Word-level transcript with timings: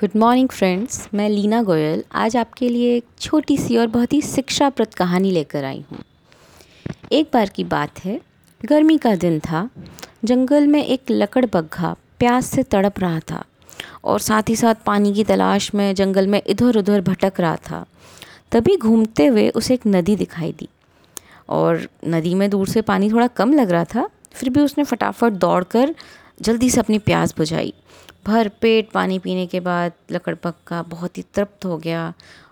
Good 0.00 0.10
morning 0.16 0.48
friends 0.48 1.08
मैं 1.14 1.28
लीना 1.28 1.62
गोयल 1.62 2.02
आज 2.12 2.36
आपके 2.36 2.68
लिए 2.68 2.94
एक 2.96 3.04
छोटी 3.20 3.56
सी 3.58 3.76
और 3.76 3.86
बहुत 3.86 4.12
ही 4.12 4.20
शिक्षाप्रद 4.22 4.94
कहानी 4.94 5.30
लेकर 5.30 5.64
आई 5.64 5.84
हूँ। 5.90 5.98
एक 7.12 7.28
बार 7.32 7.48
की 7.48 7.64
बात 7.64 7.98
है, 8.04 8.20
गर्मी 8.60 8.96
का 8.98 9.14
दिन 9.14 9.38
था। 9.40 9.68
जंगल 10.24 10.66
में 10.66 10.82
एक 10.84 11.10
लकड़ 11.10 11.44
बग्घा 11.46 11.94
प्यास 12.18 12.46
से 12.46 12.62
तड़प 12.62 13.00
रहा 13.00 13.18
था 13.30 13.44
और 14.04 14.20
साथ 14.20 14.48
ही 14.48 14.56
साथ 14.56 14.74
पानी 14.86 15.12
की 15.14 15.24
तलाश 15.24 15.72
में 15.74 15.94
जंगल 15.94 16.26
में 16.26 16.40
इधर 16.46 16.78
उधर 16.78 17.00
भटक 17.00 17.40
रहा 17.40 17.56
था। 17.70 17.84
तभी 18.52 18.76
घूमते 18.76 19.26
हुए 19.26 19.48
उसे 19.50 19.74
एक 19.74 19.86
नदी 19.86 20.16
दिखाई 20.16 20.52
दी 20.52 20.68
और 21.48 21.88
नदी 22.06 22.34
में 22.34 22.48
दूर 22.50 22.68
से 22.68 22.82
पानी 22.82 23.10
थोड़ा 23.10 23.26
कम 23.26 23.52
लग 23.52 23.70
रहा 23.70 23.84
था, 23.84 24.08
फिर 24.32 24.48
भी 24.48 24.60
उसने 24.60 24.84
फटाफट 24.84 25.32
दौड़कर 25.34 25.94
जल्दी 26.40 26.70
से 26.70 26.80
अपनी 26.80 26.98
प्यास 27.00 27.34
बुझाई। 27.36 27.74
भर 28.26 28.48
पेट 28.48 28.90
पानी 28.90 29.18
पीने 29.18 29.46
के 29.46 29.60
बाद 29.60 29.92
लकड़ 30.10 30.34
पक्का 30.34 30.82
बहुत 30.82 31.18
ही 31.18 31.24
तृप्त 31.34 31.64
हो 31.64 31.78
गया। 31.78 32.08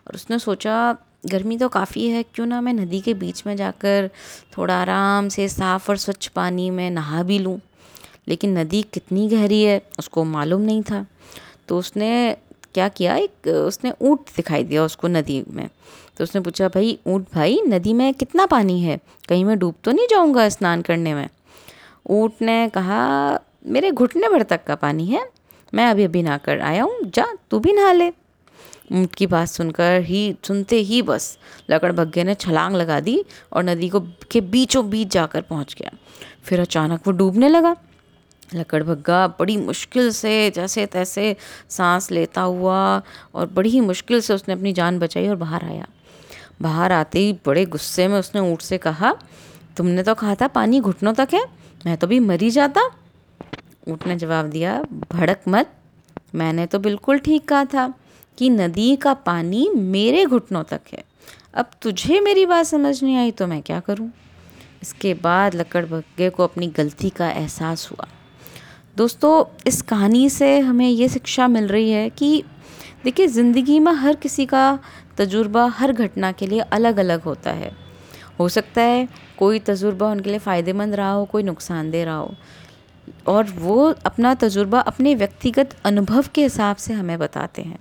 और 0.06 0.14
उसने 0.14 0.38
सोचा, 0.38 0.96
गर्मी 1.26 1.58
तो 1.58 1.68
काफ़ी 1.68 2.08
है, 2.08 2.22
क्यों 2.22 2.46
ना 2.46 2.60
मैं 2.60 2.72
नदी 2.72 3.00
के 3.00 3.14
बीच 3.14 3.46
में 3.46 3.56
जाकर 3.56 4.10
थोड़ा 4.58 4.80
आराम 4.80 5.28
से 5.28 5.48
साफ़ 5.48 5.90
और 5.90 5.96
स्वच्छ 5.96 6.28
पानी 6.28 6.70
में 6.70 6.90
नहा 6.90 7.22
भी 7.22 7.38
लूँ। 7.38 7.60
लेकिन 8.28 8.58
नदी 8.58 8.82
कितनी 8.82 9.28
गहरी 9.28 9.62
है, 9.62 9.82
उसको 9.98 10.24
मालूम 10.24 10.60
नहीं 10.60 10.82
था। 10.82 11.06
तो 11.68 11.78
उसने 11.78 12.36
क्या 12.74 12.88
किया, 12.88 13.16
एक, 13.16 13.48
उसने 13.48 13.92
ऊँट 14.00 14.20
दिखाई 14.36 14.64
दिया 14.64 14.84
उसको 14.84 15.08
नदी 15.08 15.44
में। 15.48 15.68
तो 16.16 16.24
उसने 16.24 16.40
पूछा, 16.40 16.68
भाई, 16.68 16.98
ऊँट, 17.06 17.26
भाई, 17.34 17.62
नदी 17.66 17.92
में 17.92 18.14
कितना 18.14 18.46
पानी 18.46 18.80
है? 18.80 19.00
कहीं 19.28 19.44
मैं 19.44 19.58
डूब 19.58 19.74
तो 19.84 19.90
नहीं 19.90 20.06
जाऊँगा 20.10 20.48
स्नान 20.48 20.82
करने 20.82 21.14
में? 21.14 21.28
ऊँट 22.06 22.32
ने 22.42 22.68
कहा, 22.68 23.40
मेरे 23.66 23.90
घुटने 23.90 24.28
भर 24.28 24.42
तक 24.42 24.64
का 24.64 24.74
पानी 24.74 25.06
है 25.06 25.37
मैं 25.74 25.86
अभी 25.86 26.04
अभी 26.04 26.22
नहा 26.22 26.36
कर 26.36 26.60
आया 26.60 26.82
हूँ, 26.82 26.98
जा, 27.04 27.26
तू 27.50 27.58
भी 27.58 27.72
नहा 27.72 27.92
ले। 27.92 28.12
ऊँट 28.92 29.14
की 29.14 29.26
बात 29.26 29.48
सुनकर 29.48 30.00
ही, 30.00 30.36
सुनते 30.44 30.76
ही 30.76 31.02
बस 31.02 31.38
लकड़ 31.70 31.92
ने 32.24 32.34
छलांग 32.34 32.76
लगा 32.76 33.00
दी 33.00 33.24
और 33.52 33.64
नदी 33.64 33.88
को 33.88 34.00
के 34.00 34.40
बीचों 34.40 34.90
बीच 34.90 35.08
जाकर 35.08 35.40
पहुँच 35.40 35.74
गया। 35.78 35.90
फिर 36.42 36.60
अचानक 36.60 37.00
वो 37.06 37.12
डूबने 37.12 37.48
लगा। 37.48 37.76
लकड़ 38.54 38.82
बड़ी 39.38 39.56
मुश्किल 39.56 40.10
से, 40.10 40.50
जैसे 40.50 40.86
तैसे 40.86 41.36
सांस 41.68 42.10
लेता 42.10 42.40
हुआ 42.40 43.02
और 43.34 43.46
बड़ी 43.46 43.70
ही 43.70 43.80
मुश्किल 43.80 44.20
से 44.20 44.34
उसने 44.34 44.54
अपनी 44.54 44.72
जान 44.72 44.98
बचाई 44.98 45.28
और 45.28 45.36
बाहर 45.36 45.64
आया। 45.64 45.86
बाहर 46.62 46.92
आते 46.92 47.18
ही 47.18 47.32
बड़े 47.46 47.66
गुस्से 47.66 48.08
में 48.08 48.18
उसने 48.18 48.40
ऊँट 48.40 48.60
से 48.60 48.78
कहा, 48.78 49.16
तुमने 49.76 50.02
तो 50.02 50.14
कहा 50.14 50.34
था 50.34 50.46
पानी 50.46 50.80
घुटनों 50.80 51.14
तक 51.14 51.28
है, 51.34 51.44
मैं 51.86 51.96
तो 51.96 52.06
भी 52.06 52.20
मरी 52.20 52.50
जाता। 52.50 52.90
ऊँट 53.88 54.06
ने 54.06 54.16
जवाब 54.16 54.46
दिया, 54.46 54.80
भड़क 55.12 55.42
मत। 55.48 55.72
मैंने 56.34 56.66
तो 56.66 56.78
बिल्कुल 56.78 57.18
ठीक 57.18 57.48
कहा 57.48 57.64
था 57.64 57.92
कि 58.38 58.50
नदी 58.50 58.94
का 58.96 59.14
पानी 59.14 59.68
मेरे 59.74 60.24
घुटनों 60.26 60.62
तक 60.62 60.80
है। 60.92 61.02
अब 61.54 61.70
तुझे 61.82 62.20
मेरी 62.20 62.44
बात 62.46 62.66
समझ 62.66 63.02
नहीं 63.02 63.16
आई 63.16 63.30
तो 63.30 63.46
मैं 63.46 63.60
क्या 63.62 63.80
करूँ? 63.80 64.10
इसके 64.82 65.14
बाद 65.14 65.54
लकड़ 65.54 65.84
भग्गे 65.86 66.28
को 66.30 66.44
अपनी 66.44 66.66
गलती 66.66 67.10
का 67.10 67.30
एहसास 67.30 67.88
हुआ। 67.90 68.06
दोस्तों, 68.96 69.44
इस 69.66 69.80
कहानी 69.82 70.28
से 70.30 70.58
हमें 70.58 70.88
ये 70.88 71.08
शिक्षा 71.08 71.48
मिल 71.48 71.66
रही 71.68 71.90
है 71.90 72.08
कि 72.10 72.42
देखिए, 73.04 73.26
ज़िंदगी 73.26 73.78
में 73.80 73.92
हर 73.92 74.16
किसी 74.16 74.46
का 74.46 74.78
तजुर्बा 75.16 75.66
हर 75.68 75.92
घटना 75.92 76.30
के 76.32 76.46
लिए 76.46 76.60
अलग 76.60 76.98
अलग 76.98 77.22
होता 77.22 77.50
है। 77.50 77.70
हो 78.38 78.48
सकता 78.48 78.82
है 78.82 79.08
कोई 79.38 79.58
तजुर्बा 79.58 80.10
उनके 80.10 80.30
लिए 80.30 80.38
फ़ायदेमंद 80.38 80.94
रहा 80.94 81.10
हो, 81.10 81.24
कोई 81.24 81.42
नुकसानदेह 81.42 82.04
रहा 82.04 82.16
हो। 82.16 82.34
और 83.26 83.44
वो 83.44 83.94
अपना 84.06 84.34
तजुर्बा 84.34 84.80
अपने 84.80 85.14
व्यक्तिगत 85.14 85.76
अनुभव 85.84 86.24
के 86.34 86.42
हिसाब 86.42 86.76
से 86.76 86.94
हमें 86.94 87.18
बताते 87.18 87.62
हैं। 87.62 87.78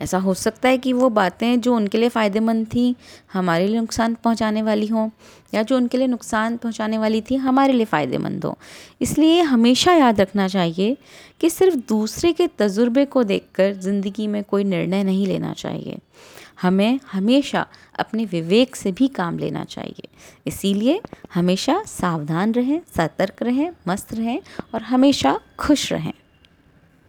ऐसा 0.00 0.18
हो 0.18 0.34
सकता 0.34 0.68
है 0.68 0.78
कि 0.78 0.92
वो 0.92 1.08
बातें 1.08 1.60
जो 1.60 1.74
उनके 1.76 1.98
लिए 1.98 2.08
फ़ायदेमंद 2.08 2.66
थी, 2.66 2.96
हमारे 3.32 3.66
लिए 3.66 3.80
नुकसान 3.80 4.14
पहुँचाने 4.14 4.62
वाली 4.62 4.86
हों, 4.86 5.10
या 5.54 5.62
जो 5.62 5.76
उनके 5.76 5.98
लिए 5.98 6.06
नुकसान 6.06 6.56
पहुँचाने 6.56 6.98
वाली 6.98 7.20
थी, 7.20 7.36
हमारे 7.36 7.72
लिए 7.72 7.84
फ़ायदेमंद 7.84 8.44
हो। 8.44 8.58
इसलिए 9.00 9.40
हमेशा 9.42 9.92
याद 9.92 10.20
रखना 10.20 10.48
चाहिए 10.48 10.96
कि 11.40 11.50
सिर्फ़ 11.50 11.76
दूसरे 11.88 12.32
के 12.32 12.46
तजुर्बे 12.46 13.04
को 13.04 13.22
देखकर 13.24 13.72
ज़िंदगी 13.72 14.26
में 14.26 14.44
कोई 14.44 14.64
निर्णय 14.64 15.04
नहीं 15.04 15.26
लेना 15.26 15.52
चाहिए। 15.52 15.98
हमें 16.60 17.00
हमेशा 17.12 17.66
अपने 17.98 18.24
विवेक 18.24 18.76
से 18.76 18.92
भी 18.92 19.08
काम 19.08 19.38
लेना 19.38 19.64
चाहिए। 19.64 20.08
इसीलिए 20.46 21.00
हमेशा 21.34 21.82
सावधान 21.86 22.52
रहें, 22.52 22.80
सतर्क 22.96 23.42
रहें, 23.42 23.70
मस्त 23.88 24.14
रहें 24.14 24.42
और 24.74 24.82
हमेशा 24.82 25.40
खुश 25.58 25.92
रहें। 25.92 26.12